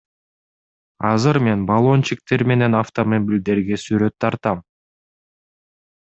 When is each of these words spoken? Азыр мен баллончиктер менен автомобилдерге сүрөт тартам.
Азыр 1.09 1.37
мен 1.47 1.59
баллончиктер 1.71 2.41
менен 2.51 2.77
автомобилдерге 2.79 3.77
сүрөт 3.85 4.15
тартам. 4.25 4.63